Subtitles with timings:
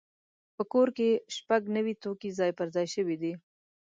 [0.55, 3.33] په کور کې شپږ نوي توکي ځای پر ځای شوي دي.